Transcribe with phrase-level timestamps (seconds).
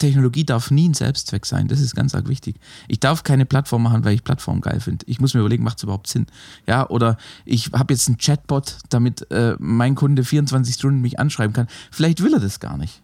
[0.00, 1.68] Technologie darf nie ein Selbstzweck sein.
[1.68, 2.56] Das ist ganz arg wichtig.
[2.88, 5.04] Ich darf keine Plattform machen, weil ich Plattform geil finde.
[5.06, 6.26] Ich muss mir überlegen, macht es überhaupt Sinn?
[6.66, 11.52] Ja, oder ich habe jetzt einen Chatbot, damit äh, mein Kunde 24 Stunden mich anschreiben
[11.52, 11.68] kann.
[11.92, 13.02] Vielleicht will er das gar nicht.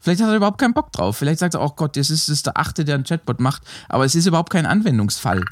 [0.00, 1.16] Vielleicht hat er überhaupt keinen Bock drauf.
[1.16, 3.62] Vielleicht sagt er, oh Gott, das ist, das ist der Achte, der einen Chatbot macht.
[3.88, 5.44] Aber es ist überhaupt kein Anwendungsfall.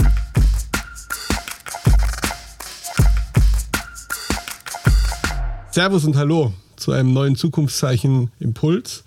[5.70, 9.04] Servus und Hallo zu einem neuen Zukunftszeichen Impuls.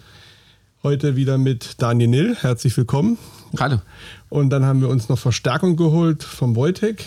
[0.86, 2.36] Heute wieder mit Daniel Nill.
[2.39, 3.18] Herzlich willkommen.
[3.60, 3.82] Hallo.
[4.29, 7.04] Und dann haben wir uns noch Verstärkung geholt vom Wojtek,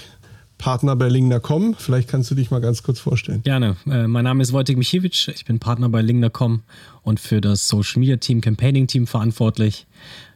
[0.59, 1.77] Partner bei Lingner.com.
[1.79, 3.45] Vielleicht kannst du dich mal ganz kurz vorstellen.
[3.45, 3.77] Gerne.
[3.87, 5.29] Äh, mein Name ist Wojtek Michiewicz.
[5.29, 6.65] Ich bin Partner bei Lingner.com
[7.05, 9.87] und für das Social Media Team, Campaigning Team verantwortlich.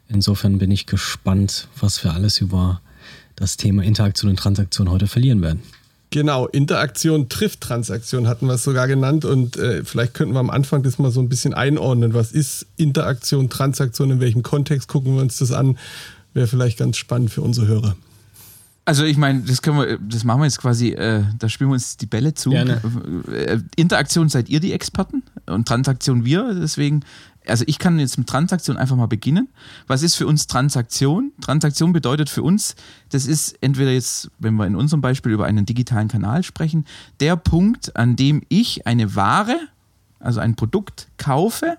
[0.07, 2.81] Insofern bin ich gespannt, was wir alles über
[3.35, 5.63] das Thema Interaktion und Transaktion heute verlieren werden.
[6.13, 10.51] Genau, Interaktion trifft Transaktion hatten wir es sogar genannt und äh, vielleicht könnten wir am
[10.51, 12.13] Anfang das mal so ein bisschen einordnen.
[12.13, 15.79] Was ist Interaktion, Transaktion, in welchem Kontext gucken wir uns das an?
[16.35, 17.97] Wäre vielleicht ganz spannend für unsere Hörer.
[18.85, 21.75] Also ich meine, das können wir, das machen wir jetzt quasi, äh, da spielen wir
[21.75, 22.51] uns die Bälle zu.
[22.51, 22.83] Gerne.
[23.33, 27.05] Äh, Interaktion seid ihr die Experten und Transaktion wir, deswegen
[27.47, 29.49] also ich kann jetzt mit Transaktion einfach mal beginnen.
[29.87, 31.33] Was ist für uns Transaktion?
[31.41, 32.75] Transaktion bedeutet für uns,
[33.11, 36.85] das ist entweder jetzt, wenn wir in unserem Beispiel über einen digitalen Kanal sprechen,
[37.21, 39.59] der Punkt, an dem ich eine Ware,
[40.21, 41.79] also ein Produkt kaufe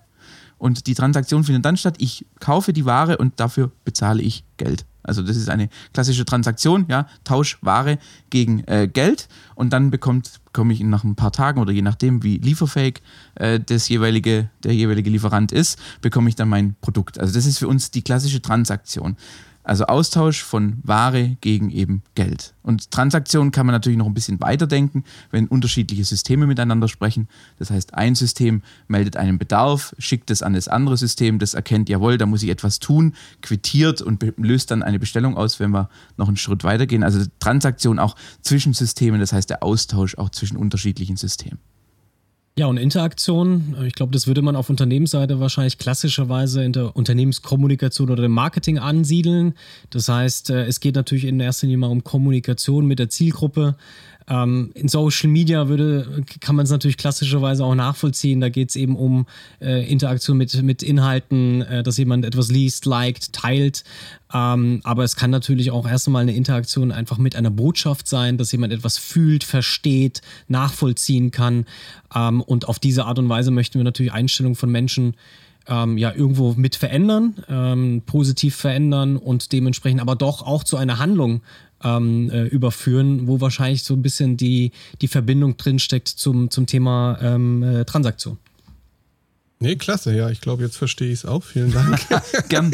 [0.63, 1.95] und die Transaktion findet dann statt.
[1.97, 4.85] Ich kaufe die Ware und dafür bezahle ich Geld.
[5.03, 10.39] Also das ist eine klassische Transaktion, ja, Tausch Ware gegen äh, Geld und dann bekommt,
[10.45, 13.01] bekomme ich nach ein paar Tagen oder je nachdem, wie lieferfähig
[13.35, 17.19] äh, das jeweilige, der jeweilige Lieferant ist, bekomme ich dann mein Produkt.
[17.19, 19.17] Also das ist für uns die klassische Transaktion.
[19.63, 22.53] Also Austausch von Ware gegen eben Geld.
[22.63, 27.29] Und Transaktionen kann man natürlich noch ein bisschen weiterdenken, wenn unterschiedliche Systeme miteinander sprechen.
[27.59, 31.87] Das heißt, ein System meldet einen Bedarf, schickt es an das andere System, das erkennt,
[31.89, 35.89] jawohl, da muss ich etwas tun, quittiert und löst dann eine Bestellung aus, wenn wir
[36.17, 37.03] noch einen Schritt weitergehen.
[37.03, 41.59] Also Transaktion auch zwischen Systemen, das heißt der Austausch auch zwischen unterschiedlichen Systemen.
[42.55, 48.11] Ja, und Interaktion, ich glaube, das würde man auf Unternehmensseite wahrscheinlich klassischerweise in der Unternehmenskommunikation
[48.11, 49.55] oder dem Marketing ansiedeln.
[49.89, 53.75] Das heißt, äh, es geht natürlich in erster Linie mal um Kommunikation mit der Zielgruppe.
[54.27, 58.41] Ähm, in Social Media würde, kann man es natürlich klassischerweise auch nachvollziehen.
[58.41, 59.25] Da geht es eben um
[59.61, 63.83] äh, Interaktion mit, mit Inhalten, äh, dass jemand etwas liest, liked, teilt.
[64.33, 68.37] Ähm, aber es kann natürlich auch erst einmal eine Interaktion einfach mit einer Botschaft sein,
[68.37, 71.65] dass jemand etwas fühlt, versteht, nachvollziehen kann.
[72.15, 75.15] Ähm, und auf diese Art und Weise möchten wir natürlich Einstellungen von Menschen
[75.67, 80.99] ähm, ja irgendwo mit verändern, ähm, positiv verändern und dementsprechend aber doch auch zu einer
[80.99, 81.41] Handlung
[81.83, 87.17] ähm, äh, überführen, wo wahrscheinlich so ein bisschen die, die Verbindung drinsteckt zum, zum Thema
[87.21, 88.37] ähm, äh, Transaktion.
[89.59, 90.29] Nee, klasse, ja.
[90.29, 91.41] Ich glaube, jetzt verstehe ich es auch.
[91.41, 91.97] Vielen Dank.
[92.49, 92.73] Gern.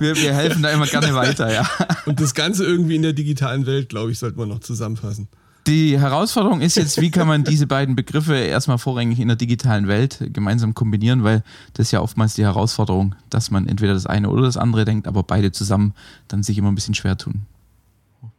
[0.00, 1.68] Wir, wir helfen da immer gerne weiter, ja.
[2.06, 5.28] Und das Ganze irgendwie in der digitalen Welt, glaube ich, sollte man noch zusammenfassen.
[5.66, 9.88] Die Herausforderung ist jetzt, wie kann man diese beiden Begriffe erstmal vorrangig in der digitalen
[9.88, 11.42] Welt gemeinsam kombinieren, weil
[11.72, 15.08] das ist ja oftmals die Herausforderung, dass man entweder das eine oder das andere denkt,
[15.08, 15.94] aber beide zusammen
[16.28, 17.46] dann sich immer ein bisschen schwer tun.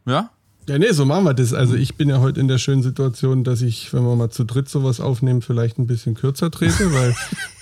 [0.04, 0.30] Ja?
[0.68, 1.54] Ja, nee, so machen wir das.
[1.54, 4.44] Also ich bin ja heute in der schönen Situation, dass ich, wenn wir mal zu
[4.44, 7.14] dritt sowas aufnehmen, vielleicht ein bisschen kürzer trete, weil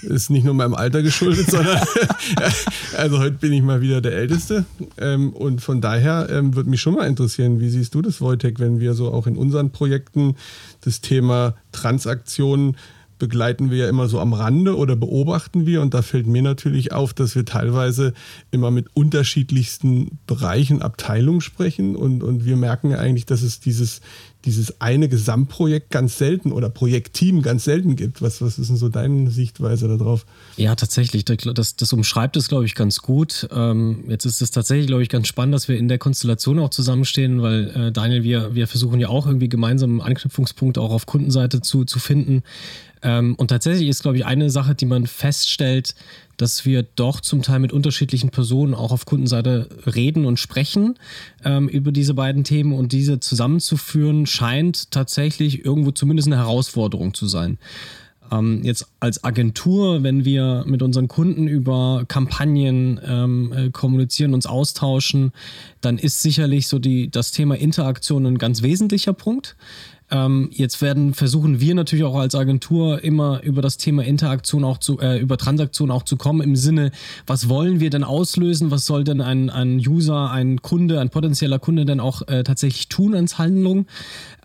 [0.09, 1.81] es nicht nur meinem Alter geschuldet, sondern
[2.97, 4.65] also heute bin ich mal wieder der Älteste.
[4.97, 8.59] Ähm, und von daher ähm, würde mich schon mal interessieren, wie siehst du das, Wojtek,
[8.59, 10.37] wenn wir so auch in unseren Projekten
[10.81, 12.77] das Thema Transaktionen
[13.25, 15.81] begleiten wir ja immer so am Rande oder beobachten wir.
[15.81, 18.13] Und da fällt mir natürlich auf, dass wir teilweise
[18.51, 21.97] immer mit unterschiedlichsten Bereichen, Abteilungen sprechen.
[21.97, 24.03] Und, und wir merken ja eigentlich, dass es dieses,
[24.45, 28.21] dieses eine Gesamtprojekt ganz selten oder Projektteam ganz selten gibt.
[28.21, 30.27] Was, was ist denn so deine Sichtweise darauf?
[30.59, 31.25] Ja, tatsächlich.
[31.25, 33.49] Das, das umschreibt es, glaube ich, ganz gut.
[33.53, 36.69] Ähm, jetzt ist es tatsächlich, glaube ich, ganz spannend, dass wir in der Konstellation auch
[36.69, 41.63] zusammenstehen, weil äh, Daniel, wir, wir versuchen ja auch irgendwie gemeinsam Anknüpfungspunkte auch auf Kundenseite
[41.63, 42.43] zu, zu finden.
[43.05, 45.95] Ähm, und tatsächlich ist, glaube ich, eine Sache, die man feststellt,
[46.39, 50.99] dass wir doch zum Teil mit unterschiedlichen Personen auch auf Kundenseite reden und sprechen
[51.45, 57.29] ähm, über diese beiden Themen und diese zusammenzuführen, scheint tatsächlich irgendwo zumindest eine Herausforderung zu
[57.29, 57.59] sein.
[58.33, 64.47] Ähm, jetzt als Agentur, wenn wir mit unseren Kunden über Kampagnen ähm, äh, kommunizieren, uns
[64.47, 65.33] austauschen,
[65.83, 69.57] dann ist sicherlich so die, das Thema Interaktion ein ganz wesentlicher Punkt.
[70.15, 74.79] Ähm, jetzt werden versuchen wir natürlich auch als Agentur immer über das Thema Interaktion auch
[74.79, 76.93] zu, äh, über Transaktion auch zu kommen im Sinne,
[77.27, 78.71] was wollen wir denn auslösen?
[78.71, 82.89] Was soll denn ein, ein User, ein Kunde, ein potenzieller Kunde denn auch äh, tatsächlich
[82.89, 83.87] tun als Handlung?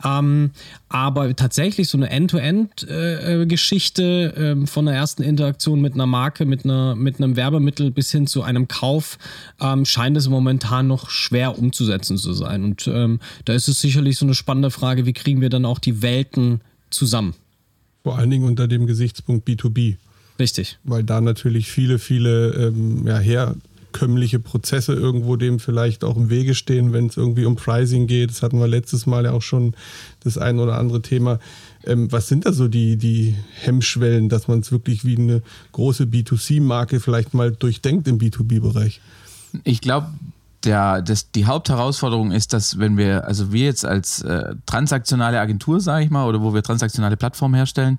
[0.03, 0.51] Ähm,
[0.89, 6.65] aber tatsächlich so eine End-to-End-Geschichte äh, äh, von der ersten Interaktion mit einer Marke, mit,
[6.65, 9.19] einer, mit einem Werbemittel bis hin zu einem Kauf
[9.61, 12.63] ähm, scheint es momentan noch schwer umzusetzen zu sein.
[12.63, 15.77] Und ähm, da ist es sicherlich so eine spannende Frage, wie kriegen wir dann auch
[15.79, 17.35] die Welten zusammen?
[18.03, 19.97] Vor allen Dingen unter dem Gesichtspunkt B2B.
[20.39, 20.79] Richtig.
[20.85, 23.19] Weil da natürlich viele, viele ähm, ja,
[23.89, 28.29] herkömmliche Prozesse irgendwo dem vielleicht auch im Wege stehen, wenn es irgendwie um Pricing geht.
[28.29, 29.73] Das hatten wir letztes Mal ja auch schon
[30.21, 31.39] das ein oder andere Thema.
[31.85, 35.41] Ähm, was sind da so die, die Hemmschwellen, dass man es wirklich wie eine
[35.71, 39.01] große B2C-Marke vielleicht mal durchdenkt im B2B-Bereich?
[39.63, 40.07] Ich glaube,
[40.63, 45.79] der, das, die Hauptherausforderung ist, dass wenn wir, also wir jetzt als äh, transaktionale Agentur,
[45.79, 47.97] sage ich mal, oder wo wir transaktionale Plattformen herstellen,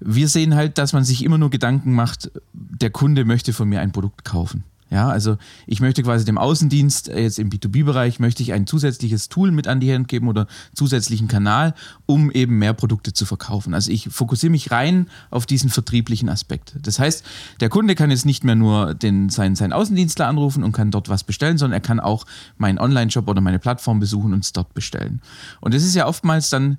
[0.00, 3.80] wir sehen halt, dass man sich immer nur Gedanken macht, der Kunde möchte von mir
[3.80, 4.62] ein Produkt kaufen.
[4.90, 5.36] Ja, also
[5.66, 9.68] ich möchte quasi dem Außendienst, äh, jetzt im B2B-Bereich, möchte ich ein zusätzliches Tool mit
[9.68, 11.74] an die Hand geben oder zusätzlichen Kanal,
[12.06, 13.74] um eben mehr Produkte zu verkaufen.
[13.74, 16.74] Also ich fokussiere mich rein auf diesen vertrieblichen Aspekt.
[16.82, 17.24] Das heißt,
[17.60, 21.10] der Kunde kann jetzt nicht mehr nur den, seinen, seinen Außendienstler anrufen und kann dort
[21.10, 22.24] was bestellen, sondern er kann auch
[22.56, 25.20] meinen Online-Shop oder meine Plattform besuchen und es dort bestellen.
[25.60, 26.78] Und das ist ja oftmals dann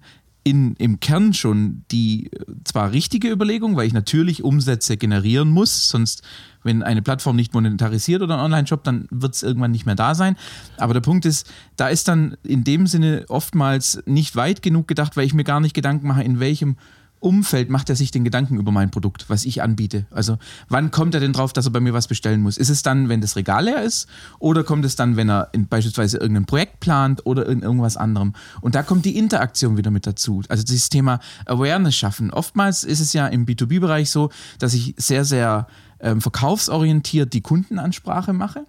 [0.49, 2.31] in, im Kern schon die
[2.63, 6.23] zwar richtige Überlegung, weil ich natürlich Umsätze generieren muss, sonst,
[6.63, 10.15] wenn eine Plattform nicht monetarisiert oder ein Online-Shop, dann wird es irgendwann nicht mehr da
[10.15, 10.35] sein.
[10.77, 15.15] Aber der Punkt ist, da ist dann in dem Sinne oftmals nicht weit genug gedacht,
[15.15, 16.77] weil ich mir gar nicht Gedanken mache, in welchem
[17.19, 20.05] Umfeld macht er sich den Gedanken über mein Produkt, was ich anbiete?
[20.11, 20.37] Also
[20.69, 22.57] wann kommt er denn drauf, dass er bei mir was bestellen muss?
[22.57, 24.07] Ist es dann, wenn das Regal leer ist?
[24.39, 28.33] Oder kommt es dann, wenn er in, beispielsweise irgendein Projekt plant oder in irgendwas anderem?
[28.61, 30.41] Und da kommt die Interaktion wieder mit dazu.
[30.47, 32.31] Also dieses Thema Awareness schaffen.
[32.31, 34.29] Oftmals ist es ja im B2B-Bereich so,
[34.59, 35.67] dass ich sehr, sehr
[35.99, 38.65] ähm, verkaufsorientiert die Kundenansprache mache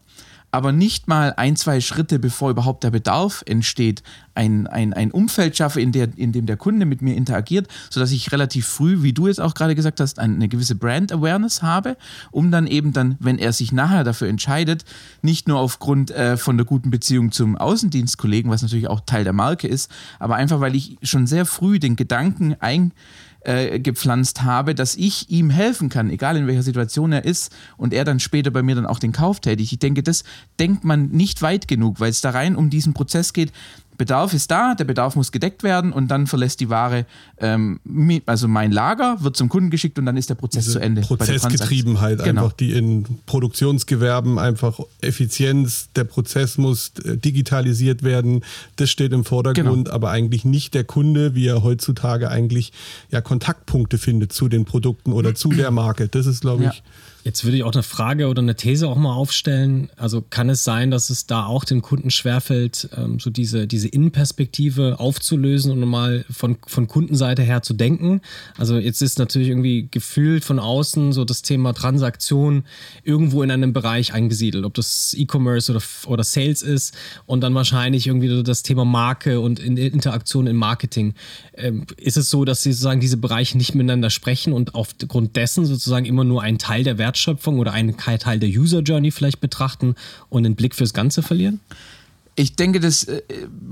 [0.53, 4.03] aber nicht mal ein, zwei Schritte, bevor überhaupt der Bedarf entsteht,
[4.41, 8.11] ein, ein, ein Umfeld schaffe, in, der, in dem der Kunde mit mir interagiert, sodass
[8.11, 11.99] ich relativ früh, wie du jetzt auch gerade gesagt hast, eine gewisse Brand Awareness habe,
[12.31, 14.87] um dann eben dann, wenn er sich nachher dafür entscheidet,
[15.21, 19.35] nicht nur aufgrund äh, von der guten Beziehung zum Außendienstkollegen, was natürlich auch Teil der
[19.35, 22.93] Marke ist, aber einfach, weil ich schon sehr früh den Gedanken ein
[23.43, 27.95] äh, gepflanzt habe, dass ich ihm helfen kann, egal in welcher Situation er ist und
[27.95, 29.73] er dann später bei mir dann auch den Kauf tätigt.
[29.73, 30.25] Ich denke, das
[30.59, 33.53] denkt man nicht weit genug, weil es da rein um diesen Prozess geht,
[34.01, 37.05] Bedarf ist da, der Bedarf muss gedeckt werden und dann verlässt die Ware,
[37.37, 37.81] ähm,
[38.25, 41.03] also mein Lager, wird zum Kunden geschickt und dann ist der Prozess Diese zu Ende.
[41.03, 42.45] Prozessgetriebenheit genau.
[42.45, 48.41] einfach, die in Produktionsgewerben einfach Effizienz, der Prozess muss äh, digitalisiert werden,
[48.77, 49.95] das steht im Vordergrund, genau.
[49.95, 52.73] aber eigentlich nicht der Kunde, wie er heutzutage eigentlich
[53.11, 56.09] ja Kontaktpunkte findet zu den Produkten oder zu der Marke.
[56.09, 56.83] Das ist, glaube ich, ja
[57.23, 59.91] Jetzt würde ich auch eine Frage oder eine These auch mal aufstellen.
[59.97, 63.89] Also kann es sein, dass es da auch den Kunden schwerfällt, ähm, so diese, diese
[63.89, 68.23] Innenperspektive aufzulösen und mal von, von Kundenseite her zu denken?
[68.57, 72.65] Also jetzt ist natürlich irgendwie gefühlt von außen so das Thema Transaktion
[73.05, 76.95] irgendwo in einem Bereich eingesiedelt, ob das E-Commerce oder, oder Sales ist
[77.27, 81.13] und dann wahrscheinlich irgendwie das Thema Marke und Interaktion im Marketing.
[81.55, 85.67] Ähm, ist es so, dass Sie sozusagen diese Bereiche nicht miteinander sprechen und aufgrund dessen
[85.67, 89.41] sozusagen immer nur ein Teil der Wert Wertschöpfung oder einen Teil der User Journey vielleicht
[89.41, 89.97] betrachten
[90.29, 91.61] und den Blick fürs Ganze verlieren?
[92.37, 93.21] Ich denke, dass, äh,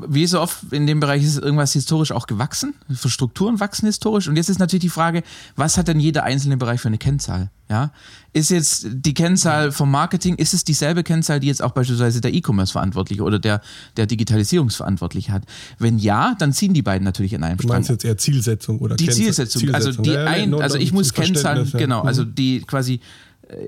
[0.08, 2.74] wie so oft in dem Bereich ist irgendwas historisch auch gewachsen.
[2.92, 4.28] Für Strukturen wachsen historisch.
[4.28, 5.22] Und jetzt ist natürlich die Frage,
[5.56, 7.50] was hat denn jeder einzelne Bereich für eine Kennzahl?
[7.70, 7.92] Ja?
[8.32, 12.34] Ist jetzt die Kennzahl vom Marketing, ist es dieselbe Kennzahl, die jetzt auch beispielsweise der
[12.34, 13.62] E-Commerce-Verantwortliche oder der,
[13.96, 15.44] der Digitalisierungsverantwortliche hat?
[15.78, 17.68] Wenn ja, dann ziehen die beiden natürlich in einem Strang.
[17.68, 19.60] Du meinst jetzt eher Zielsetzung oder Die Zielsetzung.
[19.60, 19.74] Zielsetzung.
[19.74, 22.34] Also, die ein, also ich muss Kennzahlen, genau, also mhm.
[22.34, 23.00] die quasi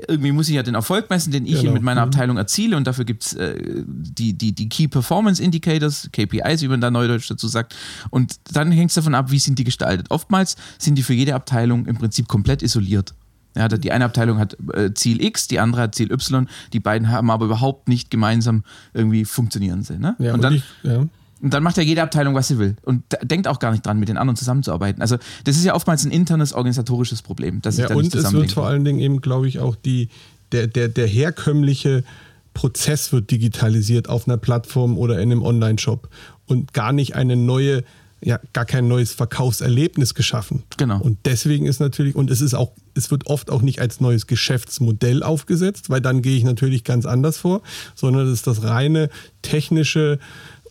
[0.08, 1.72] irgendwie muss ich ja den Erfolg messen, den ich genau.
[1.72, 2.08] mit meiner mhm.
[2.08, 3.54] Abteilung erziele und dafür gibt es äh,
[3.86, 7.74] die, die, die Key Performance Indicators, KPIs, wie man da neudeutsch dazu sagt.
[8.10, 10.10] Und dann hängt es davon ab, wie sind die gestaltet.
[10.10, 13.14] Oftmals sind die für jede Abteilung im Prinzip komplett isoliert.
[13.56, 17.08] Ja, die eine Abteilung hat äh, Ziel X, die andere hat Ziel Y, die beiden
[17.08, 18.62] haben aber überhaupt nicht gemeinsam
[18.94, 19.98] irgendwie funktionieren sie.
[19.98, 20.14] Ne?
[20.18, 21.04] Ja, und, und dann, ich, ja.
[21.42, 22.76] Und dann macht ja jede Abteilung, was sie will.
[22.82, 25.00] Und denkt auch gar nicht dran, mit den anderen zusammenzuarbeiten.
[25.00, 27.62] Also, das ist ja oftmals ein internes organisatorisches Problem.
[27.62, 30.08] Dass ja, da und es wird vor allen Dingen eben, glaube ich, auch die,
[30.52, 32.04] der, der, der herkömmliche
[32.52, 36.08] Prozess wird digitalisiert auf einer Plattform oder in einem Online-Shop
[36.46, 37.84] und gar nicht eine neue,
[38.20, 40.64] ja, gar kein neues Verkaufserlebnis geschaffen.
[40.76, 41.00] Genau.
[41.00, 44.26] Und deswegen ist natürlich, und es ist auch, es wird oft auch nicht als neues
[44.26, 47.62] Geschäftsmodell aufgesetzt, weil dann gehe ich natürlich ganz anders vor,
[47.94, 49.08] sondern es ist das reine
[49.42, 50.18] technische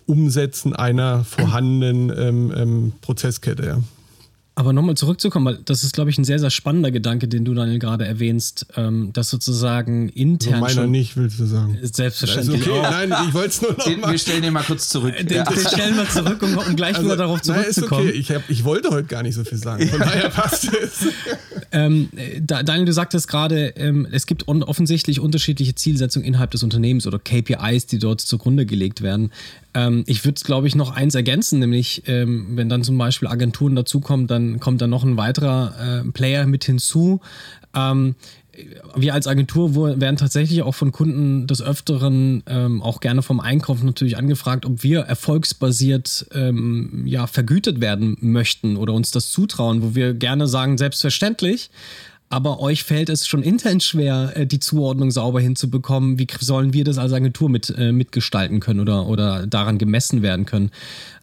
[0.09, 3.65] Umsetzen einer vorhandenen ähm, ähm, Prozesskette.
[3.65, 3.79] Ja.
[4.59, 7.53] Aber nochmal zurückzukommen, weil das ist, glaube ich, ein sehr, sehr spannender Gedanke, den du,
[7.53, 10.61] Daniel, gerade erwähnst, ähm, dass sozusagen intern.
[10.61, 11.77] Also meiner nicht, willst du sagen.
[11.81, 12.67] Selbstverständlich.
[12.67, 14.11] Okay, nein, ich wollte es nur noch den, mal.
[14.11, 15.15] Wir stellen den mal kurz zurück.
[15.15, 15.45] Den, ja.
[15.45, 18.03] den stellen wir zurück, um, um gleich also, wieder darauf zurückzukommen.
[18.03, 18.19] Nein, okay.
[18.19, 19.87] Ich, hab, ich wollte heute gar nicht so viel sagen.
[19.87, 21.05] Von daher passt es.
[21.71, 22.09] ähm,
[22.41, 27.85] Daniel, du sagtest gerade, ähm, es gibt offensichtlich unterschiedliche Zielsetzungen innerhalb des Unternehmens oder KPIs,
[27.85, 29.31] die dort zugrunde gelegt werden.
[29.79, 33.75] Ähm, ich würde, glaube ich, noch eins ergänzen, nämlich ähm, wenn dann zum Beispiel Agenturen
[33.75, 37.21] dazukommen, dann kommt dann noch ein weiterer äh, Player mit hinzu.
[37.73, 38.15] Ähm,
[38.93, 43.81] wir als Agentur werden tatsächlich auch von Kunden des Öfteren ähm, auch gerne vom Einkauf
[43.83, 49.95] natürlich angefragt, ob wir erfolgsbasiert ähm, ja, vergütet werden möchten oder uns das zutrauen, wo
[49.95, 51.69] wir gerne sagen, selbstverständlich
[52.29, 56.19] aber euch fällt es schon intern schwer, äh, die Zuordnung sauber hinzubekommen.
[56.19, 60.45] Wie sollen wir das als Agentur mit, äh, mitgestalten können oder, oder daran gemessen werden
[60.45, 60.71] können?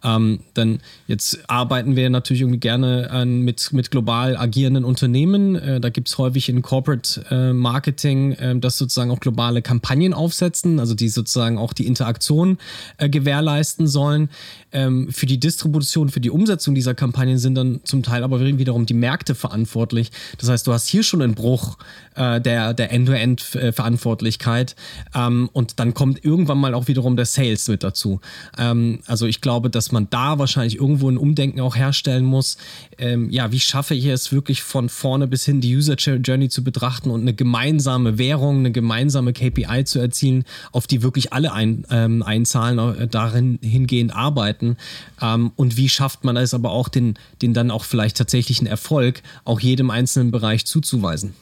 [0.02, 5.56] Ähm, denn jetzt arbeiten wir natürlich irgendwie gerne an, mit, mit global agierenden Unternehmen.
[5.56, 10.12] Äh, da gibt es häufig in Corporate äh, Marketing, äh, das sozusagen auch globale Kampagnen
[10.12, 12.58] aufsetzen, also die sozusagen auch die Interaktion
[12.98, 14.28] äh, gewährleisten sollen.
[14.72, 18.86] Ähm, für die Distribution, für die Umsetzung dieser Kampagnen sind dann zum Teil aber wiederum
[18.86, 20.10] die Märkte verantwortlich.
[20.38, 21.78] Das heißt, du hast hier schon einen Bruch
[22.16, 24.74] äh, der, der End-to-End-Verantwortlichkeit
[25.14, 28.20] ähm, und dann kommt irgendwann mal auch wiederum der Sales mit dazu.
[28.58, 32.56] Ähm, also ich glaube, dass man da wahrscheinlich irgendwo ein Umdenken auch herstellen muss.
[32.98, 36.64] Ähm, ja, wie schaffe ich es wirklich von vorne bis hin die User Journey zu
[36.64, 41.86] betrachten und eine gemeinsame Währung, eine gemeinsame KPI zu erzielen, auf die wirklich alle ein,
[41.90, 44.76] ähm, einzahlen, äh, darin hingehend arbeiten.
[45.20, 49.22] Ähm, und wie schafft man es aber auch, den, den dann auch vielleicht tatsächlichen Erfolg
[49.44, 51.34] auch jedem einzelnen Bereich zuzuweisen?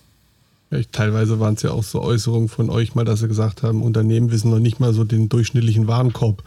[0.71, 3.83] Ja, teilweise waren es ja auch so Äußerungen von euch mal, dass sie gesagt haben,
[3.83, 6.43] Unternehmen wissen noch nicht mal so den durchschnittlichen Warenkorb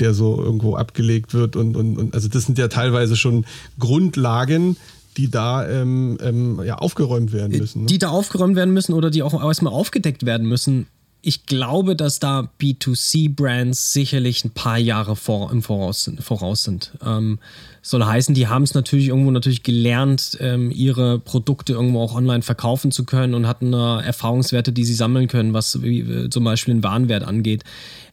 [0.00, 1.56] der so irgendwo abgelegt wird.
[1.56, 3.44] Und, und, und also das sind ja teilweise schon
[3.78, 4.76] Grundlagen,
[5.16, 7.82] die da ähm, ähm, ja, aufgeräumt werden müssen.
[7.82, 7.86] Ne?
[7.86, 10.86] Die da aufgeräumt werden müssen oder die auch erstmal aufgedeckt werden müssen.
[11.20, 16.92] Ich glaube, dass da B2C-Brands sicherlich ein paar Jahre vor, im Voraus, voraus sind.
[17.04, 17.38] Ähm,
[17.82, 22.42] soll heißen, die haben es natürlich irgendwo natürlich gelernt, ähm, ihre Produkte irgendwo auch online
[22.42, 26.44] verkaufen zu können und hatten äh, Erfahrungswerte, die sie sammeln können, was wie, äh, zum
[26.44, 27.64] Beispiel den Warenwert angeht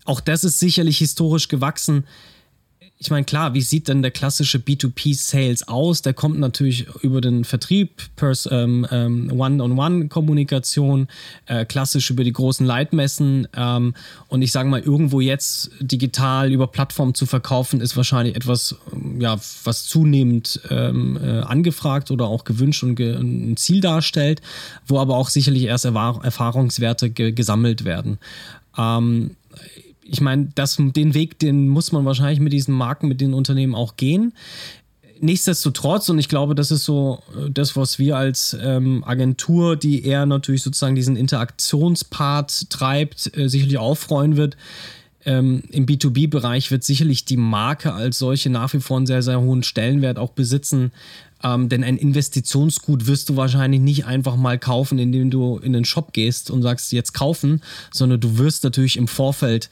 [0.05, 2.05] auch das ist sicherlich historisch gewachsen.
[2.97, 6.01] Ich meine, klar, wie sieht denn der klassische B2P-Sales aus?
[6.01, 8.03] Der kommt natürlich über den Vertrieb,
[8.49, 11.09] ähm, ähm, One-on-One-Kommunikation,
[11.45, 13.49] äh, klassisch über die großen Leitmessen.
[13.53, 13.95] Ähm,
[14.29, 19.19] und ich sage mal, irgendwo jetzt digital über Plattformen zu verkaufen, ist wahrscheinlich etwas, ähm,
[19.19, 24.41] ja, was zunehmend äh, angefragt oder auch gewünscht und ge ein Ziel darstellt,
[24.87, 28.19] wo aber auch sicherlich erst Erfahrungswerte ge gesammelt werden.
[30.07, 33.97] Ich meine, den Weg, den muss man wahrscheinlich mit diesen Marken, mit den Unternehmen auch
[33.97, 34.33] gehen.
[35.19, 40.05] Nichtsdestotrotz, und ich glaube, das ist so äh, das, was wir als ähm, Agentur, die
[40.05, 44.57] eher natürlich sozusagen diesen Interaktionspart treibt, äh, sicherlich auch freuen wird.
[45.25, 49.41] Ähm, Im B2B-Bereich wird sicherlich die Marke als solche nach wie vor einen sehr, sehr
[49.41, 50.91] hohen Stellenwert auch besitzen.
[51.45, 55.85] Ähm, denn ein Investitionsgut wirst du wahrscheinlich nicht einfach mal kaufen, indem du in den
[55.85, 57.61] Shop gehst und sagst, jetzt kaufen,
[57.93, 59.69] sondern du wirst natürlich im Vorfeld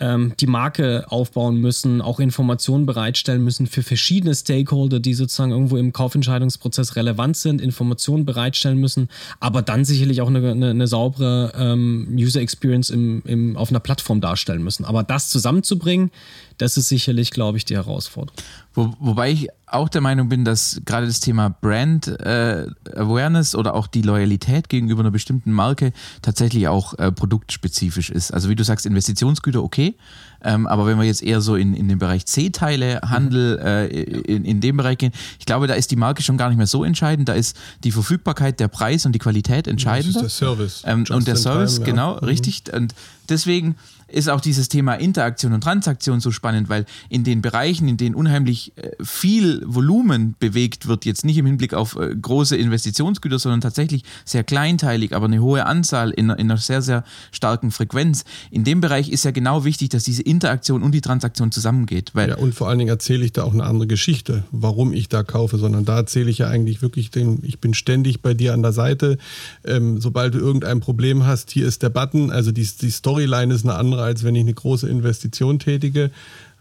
[0.00, 5.76] ähm, die Marke aufbauen müssen, auch Informationen bereitstellen müssen für verschiedene Stakeholder, die sozusagen irgendwo
[5.76, 9.08] im Kaufentscheidungsprozess relevant sind, Informationen bereitstellen müssen,
[9.40, 13.80] aber dann sicherlich auch eine, eine, eine saubere ähm, User Experience im, im, auf einer
[13.80, 14.84] Plattform darstellen müssen.
[14.84, 16.10] Aber das zusammenzubringen,
[16.58, 18.36] das ist sicherlich, glaube ich, die Herausforderung.
[18.74, 23.74] Wo, wobei ich auch der Meinung bin, dass gerade das Thema Brand äh, Awareness oder
[23.74, 25.92] auch die Loyalität gegenüber einer bestimmten Marke
[26.22, 28.32] tatsächlich auch äh, produktspezifisch ist.
[28.32, 29.96] Also wie du sagst, Investitionsgüter okay,
[30.44, 33.66] ähm, aber wenn wir jetzt eher so in, in den Bereich C-Teile, Handel, mhm.
[33.66, 36.58] äh, in, in dem Bereich gehen, ich glaube, da ist die Marke schon gar nicht
[36.58, 37.28] mehr so entscheidend.
[37.28, 40.14] Da ist die Verfügbarkeit, der Preis und die Qualität entscheidend.
[40.14, 40.82] Das ist der Service.
[40.84, 42.20] Ähm, und der Service, time, genau, ja.
[42.20, 42.28] Mhm.
[42.28, 42.62] richtig.
[42.72, 42.94] Und
[43.28, 43.76] deswegen
[44.08, 48.14] ist auch dieses Thema Interaktion und Transaktion so spannend, weil in den Bereichen, in denen
[48.14, 53.60] unheimlich äh, viel Volumen bewegt wird, jetzt nicht im Hinblick auf äh, große Investitionsgüter, sondern
[53.60, 58.24] tatsächlich sehr kleinteilig, aber eine hohe Anzahl in, in einer sehr, sehr starken Frequenz.
[58.50, 62.12] In dem Bereich ist ja genau wichtig, dass diese Interaktion und die Transaktion zusammengeht.
[62.14, 65.22] Ja, und vor allen Dingen erzähle ich da auch eine andere Geschichte, warum ich da
[65.22, 68.62] kaufe, sondern da erzähle ich ja eigentlich wirklich den, ich bin ständig bei dir an
[68.62, 69.18] der Seite.
[69.64, 73.64] Ähm, sobald du irgendein Problem hast, hier ist der Button, also die, die Storyline ist
[73.64, 76.10] eine andere als wenn ich eine große Investition tätige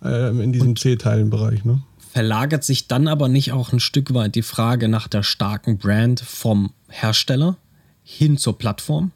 [0.03, 1.65] äh, in diesem C-Teilenbereich.
[1.65, 1.81] Ne?
[2.11, 6.19] Verlagert sich dann aber nicht auch ein Stück weit die Frage nach der starken Brand
[6.19, 7.57] vom Hersteller
[8.03, 9.11] hin zur Plattform?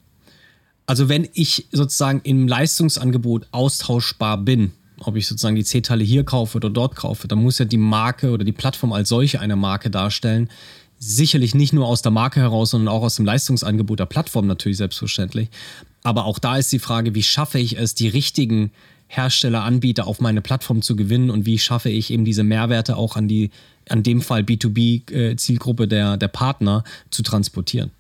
[0.88, 6.58] Also wenn ich sozusagen im Leistungsangebot austauschbar bin, ob ich sozusagen die C-Teile hier kaufe
[6.58, 9.90] oder dort kaufe, dann muss ja die Marke oder die Plattform als solche eine Marke
[9.90, 10.50] darstellen.
[10.98, 14.78] Sicherlich nicht nur aus der Marke heraus, sondern auch aus dem Leistungsangebot der Plattform natürlich
[14.78, 15.50] selbstverständlich.
[16.08, 18.72] Aber auch da ist die Frage, wie schaffe ich es, die richtigen
[19.08, 23.18] Hersteller, Anbieter auf meine Plattform zu gewinnen und wie schaffe ich eben diese Mehrwerte auch
[23.18, 23.52] an die,
[23.90, 27.92] an dem Fall B2B-Zielgruppe äh, der, der Partner zu transportieren.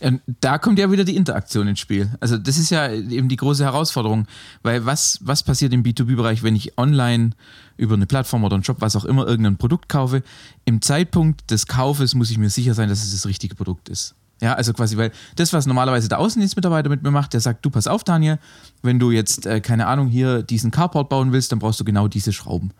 [0.00, 2.08] Ähm, da kommt ja wieder die Interaktion ins Spiel.
[2.20, 4.28] Also das ist ja eben die große Herausforderung,
[4.62, 7.30] weil was, was passiert im B2B-Bereich, wenn ich online
[7.76, 10.22] über eine Plattform oder einen Shop, was auch immer, irgendein Produkt kaufe?
[10.66, 14.14] Im Zeitpunkt des Kaufes muss ich mir sicher sein, dass es das richtige Produkt ist.
[14.40, 17.70] Ja, also quasi, weil das, was normalerweise der Außendienstmitarbeiter mit mir macht, der sagt, du
[17.70, 18.38] pass auf, Daniel,
[18.82, 22.06] wenn du jetzt, äh, keine Ahnung, hier diesen Carport bauen willst, dann brauchst du genau
[22.06, 22.72] diese Schrauben.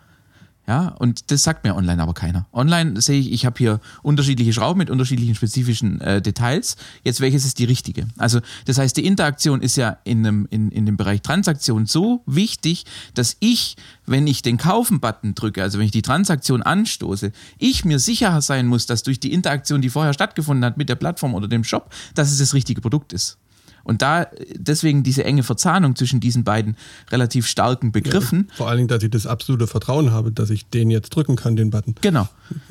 [0.69, 2.47] Ja, und das sagt mir online aber keiner.
[2.53, 6.77] Online sehe ich, ich habe hier unterschiedliche Schrauben mit unterschiedlichen spezifischen äh, Details.
[7.05, 8.09] Jetzt welches ist die richtige?
[8.19, 12.25] Also das heißt, die Interaktion ist ja in, einem, in, in dem Bereich Transaktion so
[12.27, 17.85] wichtig, dass ich, wenn ich den Kaufen-Button drücke, also wenn ich die Transaktion anstoße, ich
[17.85, 21.35] mir sicher sein muss, dass durch die Interaktion, die vorher stattgefunden hat mit der Plattform
[21.35, 23.39] oder dem Shop, dass es das richtige Produkt ist.
[23.87, 26.77] Und da deswegen diese enge Verzahnung zwischen diesen beiden
[27.11, 28.49] relativ starken Begriffen.
[28.51, 31.37] Ja, vor allen Dingen, dass ich das absolute Vertrauen habe, dass ich den jetzt drücken
[31.37, 31.95] kann, den Button.
[32.01, 32.29] Genau.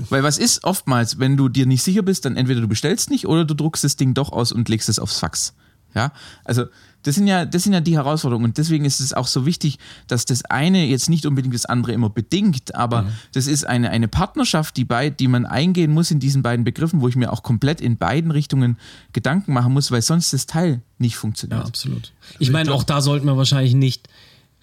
[0.09, 3.27] Weil was ist oftmals, wenn du dir nicht sicher bist, dann entweder du bestellst nicht
[3.27, 5.53] oder du druckst das Ding doch aus und legst es aufs Fax.
[5.95, 6.11] Ja,
[6.43, 6.65] also
[7.03, 9.77] das sind ja, das sind ja die Herausforderungen und deswegen ist es auch so wichtig,
[10.07, 13.09] dass das eine jetzt nicht unbedingt das andere immer bedingt, aber mhm.
[13.33, 17.01] das ist eine, eine Partnerschaft, die, bei, die man eingehen muss in diesen beiden Begriffen,
[17.01, 18.77] wo ich mir auch komplett in beiden Richtungen
[19.13, 21.61] Gedanken machen muss, weil sonst das Teil nicht funktioniert.
[21.61, 22.11] Ja, absolut.
[22.39, 24.09] Ich meine, auch da sollten wir wahrscheinlich nicht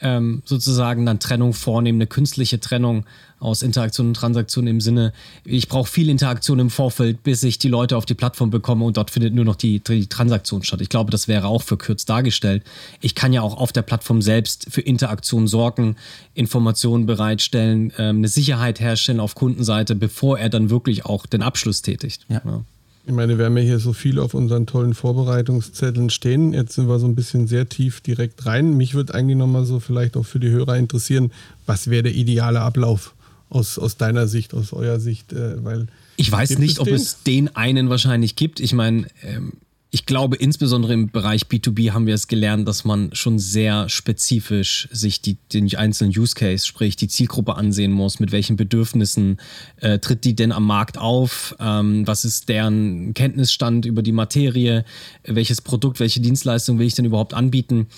[0.02, 3.06] ähm, sozusagen dann Trennung vornehmen, eine künstliche Trennung
[3.38, 5.12] aus Interaktion und Transaktion im Sinne,
[5.44, 8.96] ich brauche viel Interaktion im Vorfeld, bis ich die Leute auf die Plattform bekomme und
[8.96, 10.80] dort findet nur noch die, die Transaktion statt.
[10.80, 12.62] Ich glaube, das wäre auch verkürzt dargestellt.
[13.00, 15.96] Ich kann ja auch auf der Plattform selbst für Interaktion sorgen,
[16.34, 21.82] Informationen bereitstellen, ähm, eine Sicherheit herstellen auf Kundenseite, bevor er dann wirklich auch den Abschluss
[21.82, 22.24] tätigt.
[22.28, 22.42] Ja.
[22.44, 22.64] ja.
[23.04, 26.52] Ich meine, wir haben ja hier so viel auf unseren tollen Vorbereitungszetteln stehen.
[26.52, 28.76] Jetzt sind wir so ein bisschen sehr tief direkt rein.
[28.76, 31.32] Mich würde eigentlich nochmal so vielleicht auch für die Hörer interessieren,
[31.66, 33.14] was wäre der ideale Ablauf
[33.50, 35.32] aus, aus deiner Sicht, aus eurer Sicht?
[35.32, 38.60] Äh, weil ich weiß nicht, ob es den einen wahrscheinlich gibt.
[38.60, 39.54] Ich meine, ähm,
[39.94, 44.88] ich glaube, insbesondere im Bereich B2B haben wir es gelernt, dass man schon sehr spezifisch
[44.90, 49.38] sich die, den einzelnen Use Case, sprich die Zielgruppe ansehen muss, mit welchen Bedürfnissen
[49.82, 54.86] äh, tritt die denn am Markt auf, ähm, was ist deren Kenntnisstand über die Materie,
[55.24, 57.88] welches Produkt, welche Dienstleistung will ich denn überhaupt anbieten.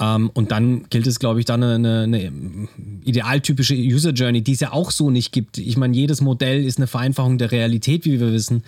[0.00, 2.68] Ähm, und dann gilt es, glaube ich, dann eine, eine,
[3.04, 5.58] idealtypische User Journey, die es ja auch so nicht gibt.
[5.58, 8.64] Ich meine, jedes Modell ist eine Vereinfachung der Realität, wie wir wissen.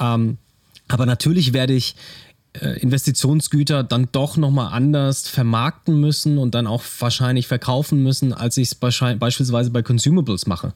[0.00, 0.38] Ähm,
[0.88, 1.94] aber natürlich werde ich
[2.60, 8.68] Investitionsgüter dann doch nochmal anders vermarkten müssen und dann auch wahrscheinlich verkaufen müssen, als ich
[8.68, 10.72] es beispielsweise bei Consumables mache.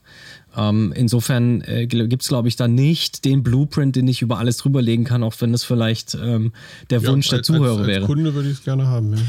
[0.57, 4.57] Ähm, insofern äh, gibt es, glaube ich, da nicht den Blueprint, den ich über alles
[4.57, 6.53] drüberlegen kann, auch wenn das vielleicht ähm,
[6.91, 8.07] der ja, Wunsch der Zuhörer als, als wäre.
[8.07, 9.23] Kunde würde ich es gerne haben, ja.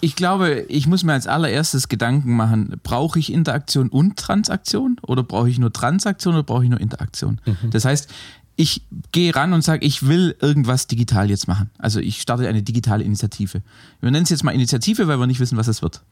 [0.00, 5.22] Ich glaube, ich muss mir als allererstes Gedanken machen, brauche ich Interaktion und Transaktion oder
[5.22, 7.40] brauche ich nur Transaktion oder brauche ich nur Interaktion?
[7.46, 7.70] Mhm.
[7.70, 8.10] Das heißt,
[8.56, 11.70] ich gehe ran und sage, ich will irgendwas digital jetzt machen.
[11.78, 13.62] Also ich starte eine digitale Initiative.
[14.00, 16.02] Wir nennen es jetzt mal Initiative, weil wir nicht wissen, was es wird.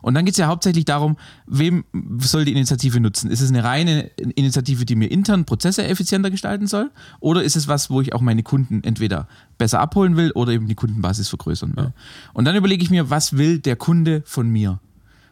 [0.00, 1.84] Und dann geht es ja hauptsächlich darum, wem
[2.18, 3.30] soll die Initiative nutzen?
[3.30, 6.90] Ist es eine reine Initiative, die mir intern Prozesse effizienter gestalten soll?
[7.20, 9.28] Oder ist es was, wo ich auch meine Kunden entweder
[9.58, 11.84] besser abholen will oder eben die Kundenbasis vergrößern will?
[11.84, 11.92] Ja.
[12.32, 14.80] Und dann überlege ich mir, was will der Kunde von mir?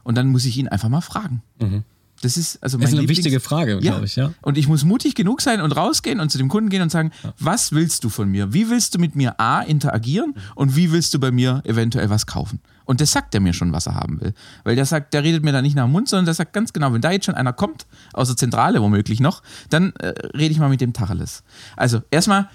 [0.02, 1.42] Und dann muss ich ihn einfach mal fragen.
[1.58, 1.84] Mhm.
[2.22, 3.92] Das ist also das ist eine Lieblings wichtige Frage, ja.
[3.92, 4.32] glaube ich, ja.
[4.42, 7.12] Und ich muss mutig genug sein und rausgehen und zu dem Kunden gehen und sagen,
[7.22, 7.32] ja.
[7.38, 8.52] was willst du von mir?
[8.52, 12.26] Wie willst du mit mir A interagieren und wie willst du bei mir eventuell was
[12.26, 12.60] kaufen?
[12.84, 14.34] Und das sagt er mir schon, was er haben will.
[14.64, 16.72] Weil der sagt, der redet mir da nicht nach dem Mund, sondern der sagt ganz
[16.72, 20.52] genau, wenn da jetzt schon einer kommt, aus der Zentrale womöglich noch, dann äh, rede
[20.52, 21.44] ich mal mit dem Tacheles.
[21.76, 22.48] Also erstmal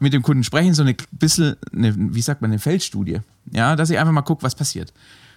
[0.00, 3.20] mit dem Kunden sprechen, so eine bisschen, eine, wie sagt man, eine Feldstudie.
[3.52, 4.92] Ja, dass ich einfach mal gucke, was passiert.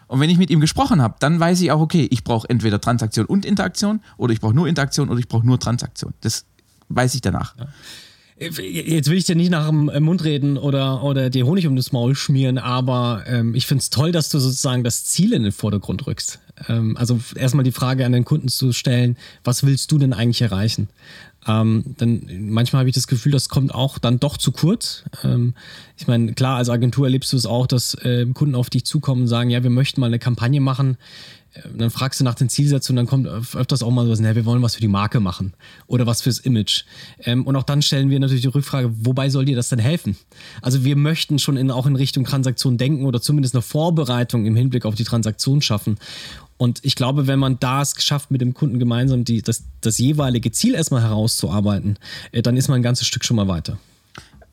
[0.07, 2.79] Und wenn ich mit ihm gesprochen habe, dann weiß ich auch, okay, ich brauche entweder
[2.79, 6.13] Transaktion und Interaktion oder ich brauche nur Interaktion oder ich brauche nur Transaktion.
[6.21, 6.45] Das
[6.89, 7.55] weiß ich danach.
[7.57, 7.67] Ja.
[8.39, 11.91] Jetzt will ich dir nicht nach dem Mund reden oder, oder dir Honig um das
[11.91, 15.51] Maul schmieren, aber ähm, ich finde es toll, dass du sozusagen das Ziel in den
[15.51, 16.39] Vordergrund rückst.
[16.67, 20.43] Ähm, also erstmal die Frage an den Kunden zu stellen, was willst du denn eigentlich
[20.43, 20.87] erreichen?
[21.47, 25.03] Ähm, dann manchmal habe ich das Gefühl, das kommt auch dann doch zu kurz.
[25.23, 25.53] Ähm,
[25.95, 29.23] ich meine, klar, als Agentur erlebst du es auch, dass äh, Kunden auf dich zukommen
[29.23, 30.97] und sagen, ja, wir möchten mal eine Kampagne machen.
[31.53, 34.45] Äh, dann fragst du nach den Zielsetzungen, dann kommt öfters auch mal so, ja, wir
[34.45, 35.53] wollen was für die Marke machen
[35.87, 36.83] oder was fürs Image.
[37.19, 40.17] Ähm, und auch dann stellen wir natürlich die Rückfrage, wobei soll dir das denn helfen?
[40.61, 44.55] Also wir möchten schon in, auch in Richtung Transaktion denken oder zumindest eine Vorbereitung im
[44.55, 45.97] Hinblick auf die Transaktion schaffen.
[46.57, 50.51] Und ich glaube, wenn man das geschafft, mit dem Kunden gemeinsam die, das, das jeweilige
[50.51, 51.97] Ziel erstmal herauszuarbeiten,
[52.31, 53.77] äh, dann ist man ein ganzes Stück schon mal weiter.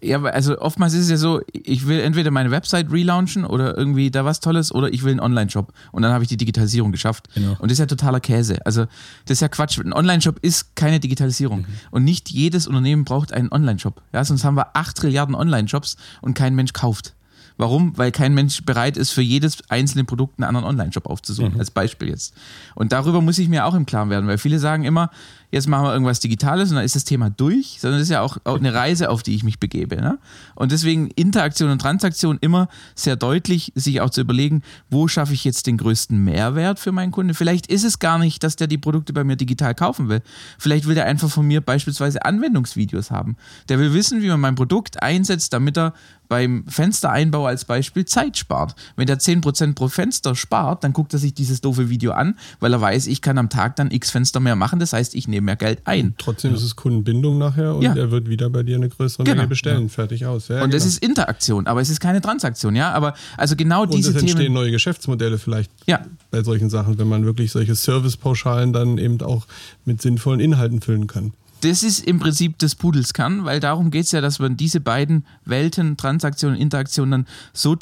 [0.05, 4.11] Ja, also oftmals ist es ja so, ich will entweder meine Website relaunchen oder irgendwie
[4.11, 7.29] da was Tolles oder ich will einen Online-Shop und dann habe ich die Digitalisierung geschafft.
[7.35, 7.57] Genau.
[7.59, 8.64] Und das ist ja totaler Käse.
[8.67, 8.83] Also
[9.25, 9.79] das ist ja Quatsch.
[9.79, 11.61] Ein Online-Shop ist keine Digitalisierung.
[11.61, 11.67] Mhm.
[11.90, 14.03] Und nicht jedes Unternehmen braucht einen Online-Shop.
[14.12, 17.14] Ja, sonst haben wir acht Trilliarden Online-Shops und kein Mensch kauft.
[17.57, 17.97] Warum?
[17.97, 21.61] Weil kein Mensch bereit ist, für jedes einzelne Produkt einen anderen Online-Shop aufzusuchen, mhm.
[21.61, 22.35] als Beispiel jetzt.
[22.75, 25.11] Und darüber muss ich mir auch im Klaren werden, weil viele sagen immer,
[25.55, 28.21] jetzt machen wir irgendwas Digitales und dann ist das Thema durch, sondern es ist ja
[28.21, 29.97] auch, eine Reise, auf die ich mich begebe.
[29.97, 30.19] Ne?
[30.57, 35.45] Und deswegen Interaktion und Transaktion immer sehr deutlich, sich auch zu überlegen, wo schaffe ich
[35.45, 37.35] jetzt den größten Mehrwert für meinen Kunden.
[37.35, 40.23] Vielleicht ist es gar nicht, dass der die Produkte bei mir digital kaufen will.
[40.59, 43.37] Vielleicht will der einfach von mir beispielsweise Anwendungsvideos haben.
[43.69, 45.95] Der will wissen, wie man mein Produkt einsetzt, damit er
[46.29, 48.75] beim Fenstereinbau als Beispiel Zeit spart.
[48.97, 52.73] Wenn der 10% pro Fenster spart, dann guckt er sich dieses doofe Video an, weil
[52.73, 54.79] er weiß, ich kann am Tag dann x Fenster mehr machen.
[54.79, 56.14] Das heißt, ich nehme mehr Geld ein.
[56.18, 56.57] Trotzdem ja.
[56.57, 57.94] ist es Kundenbindung nachher und ja.
[57.94, 59.37] er wird wieder bei dir eine größere genau.
[59.37, 59.88] Menge bestellen.
[59.88, 60.50] Fertig aus.
[60.50, 60.87] und das genau.
[60.92, 62.92] ist Interaktion, aber es ist keine Transaktion, ja.
[62.92, 64.54] Aber also genau und diese es entstehen Themen.
[64.54, 65.70] neue Geschäftsmodelle vielleicht
[66.30, 69.46] bei solchen Sachen, wenn man wirklich solche Servicepauschalen dann eben auch
[69.85, 71.33] mit sinnvollen Inhalten füllen kann
[71.64, 74.80] das ist im Prinzip des Pudels Kern, weil darum geht es ja, dass man diese
[74.80, 77.74] beiden Welten, Transaktion und Interaktion dann so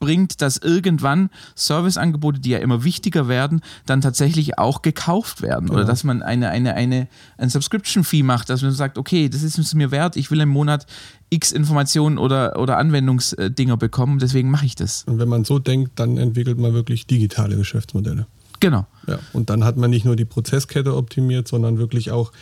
[0.00, 5.66] zusammenbringt, dass irgendwann Serviceangebote, die ja immer wichtiger werden, dann tatsächlich auch gekauft werden.
[5.66, 5.78] Genau.
[5.78, 7.08] Oder dass man eine, eine, eine,
[7.38, 10.48] ein Subscription-Fee macht, dass man sagt, okay, das ist es mir wert, ich will im
[10.48, 10.86] Monat
[11.30, 15.04] x Informationen oder, oder Anwendungsdinger bekommen, deswegen mache ich das.
[15.04, 18.26] Und wenn man so denkt, dann entwickelt man wirklich digitale Geschäftsmodelle.
[18.58, 18.86] Genau.
[19.06, 22.32] Ja, und dann hat man nicht nur die Prozesskette optimiert, sondern wirklich auch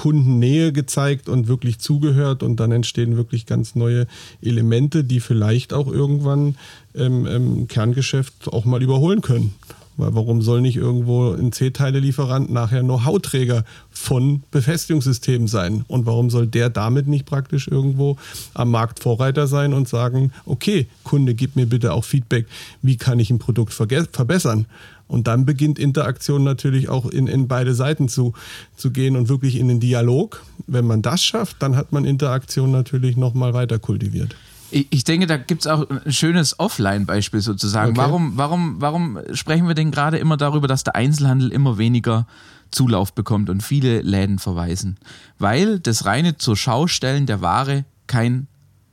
[0.00, 4.06] Kundennähe gezeigt und wirklich zugehört und dann entstehen wirklich ganz neue
[4.40, 6.54] Elemente, die vielleicht auch irgendwann
[6.94, 9.54] ähm, im Kerngeschäft auch mal überholen können.
[9.98, 15.84] Weil warum soll nicht irgendwo ein C-Teile-Lieferant nachher Know-how-Träger von Befestigungssystemen sein?
[15.86, 18.16] Und warum soll der damit nicht praktisch irgendwo
[18.54, 22.46] am Markt Vorreiter sein und sagen, okay, Kunde, gib mir bitte auch Feedback,
[22.80, 24.64] wie kann ich ein Produkt verbessern?
[25.10, 28.32] Und dann beginnt Interaktion natürlich auch in, in beide Seiten zu,
[28.76, 30.42] zu gehen und wirklich in den Dialog.
[30.68, 34.36] Wenn man das schafft, dann hat man Interaktion natürlich nochmal weiter kultiviert.
[34.70, 37.90] Ich denke, da gibt es auch ein schönes Offline-Beispiel sozusagen.
[37.90, 37.98] Okay.
[37.98, 42.28] Warum, warum, warum sprechen wir denn gerade immer darüber, dass der Einzelhandel immer weniger
[42.70, 44.96] Zulauf bekommt und viele Läden verweisen?
[45.40, 48.46] Weil das reine zur Schaustellen der Ware kein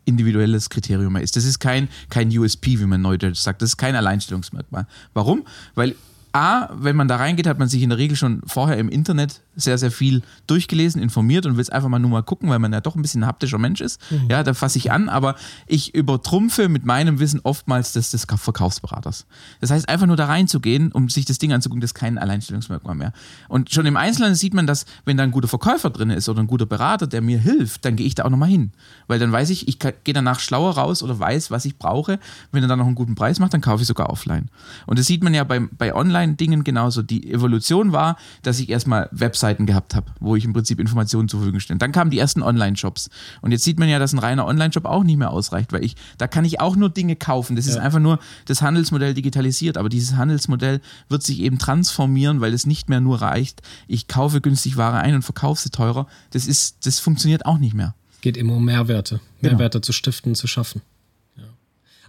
[0.07, 1.35] individuelles Kriterium mehr ist.
[1.35, 3.61] Das ist kein, kein USP, wie man neudeutsch sagt.
[3.61, 4.87] Das ist kein Alleinstellungsmerkmal.
[5.13, 5.45] Warum?
[5.75, 5.95] Weil
[6.31, 9.41] A, wenn man da reingeht, hat man sich in der Regel schon vorher im Internet
[9.57, 12.71] sehr, sehr viel durchgelesen, informiert und will es einfach mal nur mal gucken, weil man
[12.71, 13.99] ja doch ein bisschen ein haptischer Mensch ist.
[14.11, 14.27] Mhm.
[14.29, 19.25] Ja, da fasse ich an, aber ich übertrumpfe mit meinem Wissen oftmals das des Verkaufsberaters.
[19.59, 22.95] Das heißt, einfach nur da reinzugehen, um sich das Ding anzugucken, das ist kein Alleinstellungsmerkmal
[22.95, 23.11] mehr.
[23.49, 26.41] Und schon im Einzelnen sieht man, dass, wenn da ein guter Verkäufer drin ist oder
[26.41, 28.71] ein guter Berater, der mir hilft, dann gehe ich da auch nochmal hin.
[29.07, 32.19] Weil dann weiß ich, ich gehe danach schlauer raus oder weiß, was ich brauche.
[32.51, 34.49] Wenn er dann noch einen guten Preis macht, dann kaufe ich sogar offline.
[34.85, 37.01] Und das sieht man ja bei, bei Online-Dingen genauso.
[37.01, 41.29] Die Evolution war, dass ich erstmal Websites Webseiten gehabt habe, wo ich im Prinzip Informationen
[41.29, 41.79] zur Verfügung stelle.
[41.79, 43.09] Dann kamen die ersten Online-Shops.
[43.41, 45.95] Und jetzt sieht man ja, dass ein reiner Online-Shop auch nicht mehr ausreicht, weil ich,
[46.17, 47.55] da kann ich auch nur Dinge kaufen.
[47.55, 47.73] Das ja.
[47.73, 49.77] ist einfach nur das Handelsmodell digitalisiert.
[49.77, 54.41] Aber dieses Handelsmodell wird sich eben transformieren, weil es nicht mehr nur reicht, ich kaufe
[54.41, 56.07] günstig Ware ein und verkaufe sie teurer.
[56.31, 57.95] Das ist, das funktioniert auch nicht mehr.
[58.21, 59.21] Geht immer um Mehrwerte.
[59.41, 59.53] Genau.
[59.53, 59.85] Mehrwerte genau.
[59.85, 60.81] zu stiften, zu schaffen.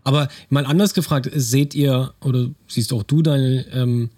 [0.04, 4.10] Aber mal anders gefragt, seht ihr oder siehst auch du, Daniel, ähm,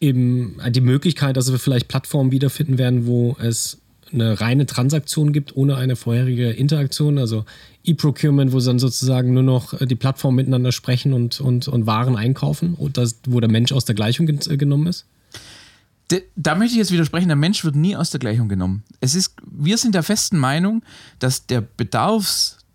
[0.00, 3.78] eben die Möglichkeit, dass wir vielleicht Plattformen wiederfinden werden, wo es
[4.12, 7.44] eine reine Transaktion gibt, ohne eine vorherige Interaktion, also
[7.84, 12.74] E-Procurement, wo dann sozusagen nur noch die Plattformen miteinander sprechen und, und, und Waren einkaufen,
[12.74, 15.06] und das, wo der Mensch aus der Gleichung genommen ist?
[16.34, 18.82] Da möchte ich jetzt widersprechen, der Mensch wird nie aus der Gleichung genommen.
[18.98, 20.82] Es ist, wir sind der festen Meinung,
[21.20, 21.60] dass der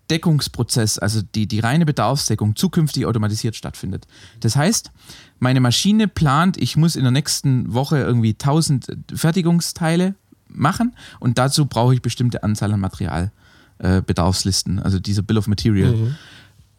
[0.08, 4.06] Bedarfsdeckungsprozess, also die, die reine Bedarfsdeckung, zukünftig automatisiert stattfindet.
[4.40, 4.90] Das heißt,
[5.38, 10.14] meine Maschine plant, ich muss in der nächsten Woche irgendwie 1000 Fertigungsteile
[10.48, 15.92] machen und dazu brauche ich bestimmte Anzahl an Materialbedarfslisten, äh, also dieser Bill of Material.
[15.92, 16.16] Mhm.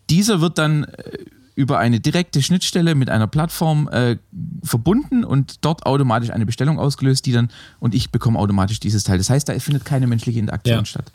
[0.10, 1.18] Dieser wird dann äh,
[1.56, 4.18] über eine direkte Schnittstelle mit einer Plattform äh,
[4.64, 9.18] verbunden und dort automatisch eine Bestellung ausgelöst, die dann und ich bekomme automatisch dieses Teil.
[9.18, 10.86] Das heißt, da findet keine menschliche Interaktion ja.
[10.86, 11.12] statt.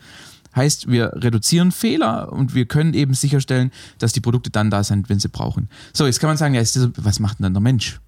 [0.54, 5.08] Heißt, wir reduzieren Fehler und wir können eben sicherstellen, dass die Produkte dann da sind,
[5.08, 5.68] wenn sie brauchen.
[5.92, 8.00] So, jetzt kann man sagen, ja, das, was macht denn dann der Mensch?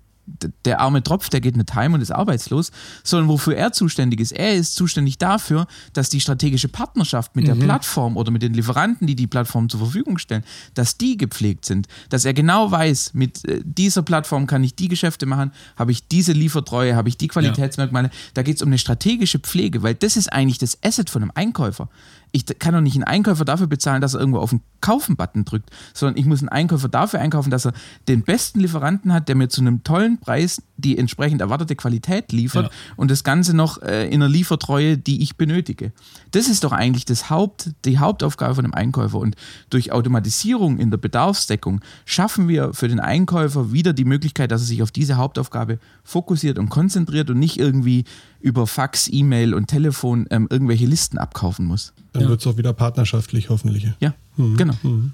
[0.64, 4.32] der arme Tropf, der geht nicht heim und ist arbeitslos, sondern wofür er zuständig ist.
[4.32, 7.48] Er ist zuständig dafür, dass die strategische Partnerschaft mit mhm.
[7.48, 11.66] der Plattform oder mit den Lieferanten, die die Plattform zur Verfügung stellen, dass die gepflegt
[11.66, 11.88] sind.
[12.08, 16.08] Dass er genau weiß, mit äh, dieser Plattform kann ich die Geschäfte machen, habe ich
[16.08, 18.08] diese Liefertreue, habe ich die Qualitätsmerkmale.
[18.08, 18.14] Ja.
[18.34, 21.32] Da geht es um eine strategische Pflege, weil das ist eigentlich das Asset von einem
[21.34, 21.88] Einkäufer
[22.34, 25.70] ich kann doch nicht einen Einkäufer dafür bezahlen, dass er irgendwo auf den Kaufen-Button drückt,
[25.94, 27.72] sondern ich muss einen Einkäufer dafür einkaufen, dass er
[28.08, 32.66] den besten Lieferanten hat, der mir zu einem tollen Preis die entsprechend erwartete Qualität liefert
[32.66, 32.70] ja.
[32.96, 35.92] und das Ganze noch äh, in einer Liefertreue, die ich benötige.
[36.32, 39.18] Das ist doch eigentlich das Haupt, die Hauptaufgabe von einem Einkäufer.
[39.18, 39.36] Und
[39.70, 44.66] durch Automatisierung in der Bedarfsdeckung schaffen wir für den Einkäufer wieder die Möglichkeit, dass er
[44.66, 48.04] sich auf diese Hauptaufgabe fokussiert und konzentriert und nicht irgendwie
[48.44, 51.94] über Fax, E-Mail und Telefon ähm, irgendwelche Listen abkaufen muss.
[52.12, 52.28] Dann ja.
[52.28, 53.88] wird es auch wieder partnerschaftlich, hoffentlich.
[54.00, 54.58] Ja, mhm.
[54.58, 54.74] genau.
[54.82, 55.12] Mhm.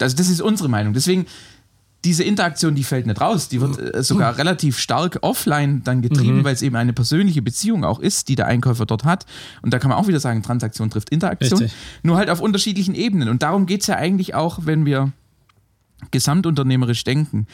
[0.00, 0.92] Also das ist unsere Meinung.
[0.92, 1.26] Deswegen
[2.04, 3.48] diese Interaktion, die fällt nicht raus.
[3.48, 4.38] Die wird äh, sogar mhm.
[4.38, 6.44] relativ stark offline dann getrieben, mhm.
[6.44, 9.26] weil es eben eine persönliche Beziehung auch ist, die der Einkäufer dort hat.
[9.62, 11.60] Und da kann man auch wieder sagen, Transaktion trifft Interaktion.
[11.60, 11.78] Richtig.
[12.02, 13.28] Nur halt auf unterschiedlichen Ebenen.
[13.28, 15.12] Und darum geht es ja eigentlich auch, wenn wir
[16.10, 17.46] gesamtunternehmerisch denken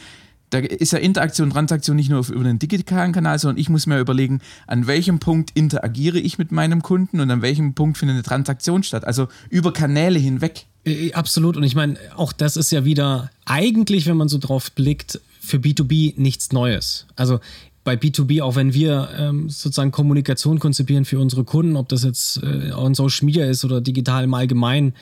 [0.53, 3.99] da ist ja Interaktion, Transaktion nicht nur über den digitalen Kanal, sondern ich muss mir
[3.99, 8.23] überlegen, an welchem Punkt interagiere ich mit meinem Kunden und an welchem Punkt findet eine
[8.23, 9.05] Transaktion statt.
[9.05, 10.65] Also über Kanäle hinweg.
[10.85, 11.57] Äh, äh, absolut.
[11.57, 15.57] Und ich meine, auch das ist ja wieder eigentlich, wenn man so drauf blickt, für
[15.57, 17.07] B2B nichts Neues.
[17.15, 17.39] Also
[17.83, 22.41] bei B2B, auch wenn wir ähm, sozusagen Kommunikation konzipieren für unsere Kunden, ob das jetzt
[22.43, 24.93] äh, on Social Media ist oder digital im Allgemeinen,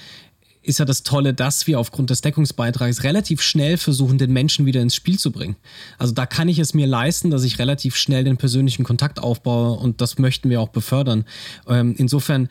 [0.64, 4.82] ist ja das Tolle, dass wir aufgrund des Deckungsbeitrags relativ schnell versuchen, den Menschen wieder
[4.82, 5.56] ins Spiel zu bringen.
[5.98, 9.80] Also da kann ich es mir leisten, dass ich relativ schnell den persönlichen Kontakt aufbaue
[9.80, 11.26] und das möchten wir auch befördern.
[11.68, 12.50] Ähm, insofern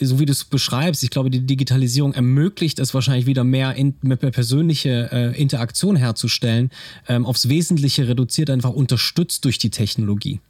[0.00, 3.94] so wie du es beschreibst, ich glaube, die Digitalisierung ermöglicht es wahrscheinlich wieder mehr, in,
[4.00, 6.70] mehr persönliche äh, Interaktion herzustellen,
[7.08, 10.40] ähm, aufs Wesentliche reduziert, einfach unterstützt durch die Technologie.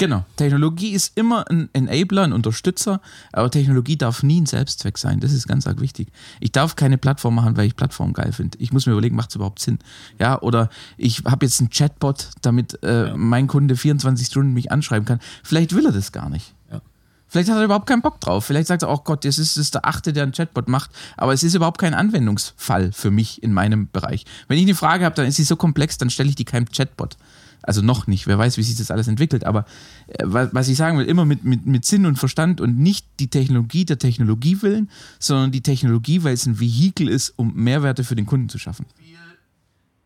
[0.00, 0.24] Genau.
[0.36, 5.20] Technologie ist immer ein Enabler, ein Unterstützer, aber Technologie darf nie ein Selbstzweck sein.
[5.20, 6.08] Das ist ganz arg wichtig.
[6.40, 8.56] Ich darf keine Plattform machen, weil ich Plattform geil finde.
[8.60, 9.78] Ich muss mir überlegen, macht es überhaupt Sinn?
[10.18, 13.16] Ja, oder ich habe jetzt einen Chatbot, damit äh, ja.
[13.16, 15.20] mein Kunde 24 Stunden mich anschreiben kann.
[15.44, 16.54] Vielleicht will er das gar nicht.
[16.72, 16.80] Ja.
[17.28, 18.46] Vielleicht hat er überhaupt keinen Bock drauf.
[18.46, 20.92] Vielleicht sagt er, oh Gott, das ist, das ist der Achte, der einen Chatbot macht.
[21.18, 24.24] Aber es ist überhaupt kein Anwendungsfall für mich in meinem Bereich.
[24.48, 26.70] Wenn ich eine Frage habe, dann ist sie so komplex, dann stelle ich die keinem
[26.70, 27.18] Chatbot.
[27.62, 29.44] Also noch nicht, wer weiß, wie sich das alles entwickelt.
[29.44, 29.64] Aber
[30.08, 33.28] äh, was ich sagen will, immer mit, mit, mit Sinn und Verstand und nicht die
[33.28, 38.16] Technologie der Technologie willen, sondern die Technologie, weil es ein Vehikel ist, um Mehrwerte für
[38.16, 38.86] den Kunden zu schaffen.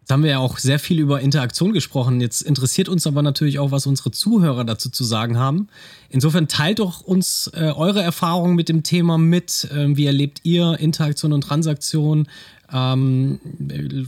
[0.05, 2.21] Jetzt haben wir ja auch sehr viel über Interaktion gesprochen.
[2.21, 5.69] Jetzt interessiert uns aber natürlich auch, was unsere Zuhörer dazu zu sagen haben.
[6.11, 9.67] Insofern teilt doch uns äh, eure Erfahrungen mit dem Thema mit.
[9.73, 12.29] Ähm, wie erlebt ihr Interaktion und Transaktion?
[12.73, 13.41] Ähm,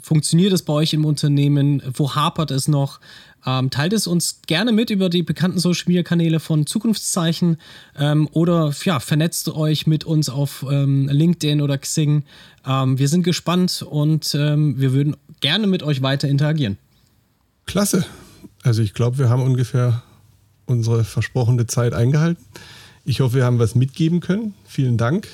[0.02, 1.82] funktioniert es bei euch im Unternehmen?
[1.94, 3.00] Wo hapert es noch?
[3.46, 7.58] Ähm, teilt es uns gerne mit über die bekannten Social Media Kanäle von Zukunftszeichen
[7.96, 12.24] ähm, oder ja, vernetzt euch mit uns auf ähm, LinkedIn oder Xing.
[12.66, 16.76] Ähm, wir sind gespannt und ähm, wir würden gerne mit euch weiter interagieren.
[17.66, 18.04] Klasse.
[18.62, 20.02] Also ich glaube, wir haben ungefähr
[20.66, 22.44] unsere versprochene Zeit eingehalten.
[23.04, 24.54] Ich hoffe, wir haben was mitgeben können.
[24.66, 25.28] Vielen Dank.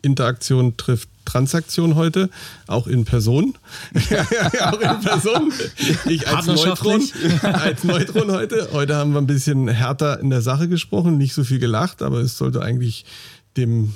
[0.00, 2.30] Interaktion trifft Transaktion heute,
[2.66, 3.54] auch in Person.
[4.60, 5.52] auch in Person.
[6.06, 7.02] Ich als Neutron,
[7.42, 8.68] als Neutron heute.
[8.72, 12.18] Heute haben wir ein bisschen härter in der Sache gesprochen, nicht so viel gelacht, aber
[12.18, 13.04] es sollte eigentlich
[13.56, 13.94] dem,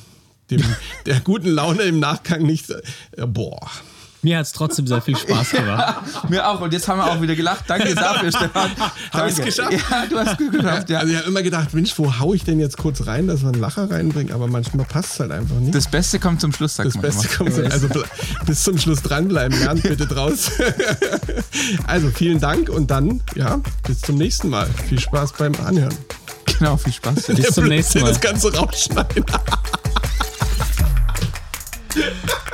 [0.51, 0.62] dem
[1.07, 2.71] der guten Laune im Nachgang nicht.
[2.71, 3.71] Äh, boah.
[4.23, 5.97] Mir hat es trotzdem sehr viel Spaß gemacht.
[6.15, 6.61] Ja, mir auch.
[6.61, 7.65] Und jetzt haben wir auch wieder gelacht.
[7.69, 8.71] Danke dafür, Stefan.
[9.13, 9.73] Habe ich es geschafft?
[9.73, 10.91] Ja, du hast es geschafft.
[10.91, 10.99] Ja.
[10.99, 13.49] Also ich habe immer gedacht, Mensch, wo haue ich denn jetzt kurz rein, dass wir
[13.49, 14.33] einen Lacher reinbringen?
[14.33, 15.75] Aber manchmal passt es halt einfach nicht.
[15.75, 17.89] Das Beste kommt zum Schluss, sagt Das Beste kommt zum Also
[18.45, 19.59] bis zum Schluss dranbleiben.
[19.59, 20.51] Lernt bitte draus.
[21.87, 24.69] also vielen Dank und dann, ja, bis zum nächsten Mal.
[24.89, 25.95] Viel Spaß beim Anhören.
[26.59, 27.27] Genau, viel Spaß.
[27.27, 28.09] Bis zum nächsten Mal.
[28.09, 29.25] Das Ganze rausschneiden.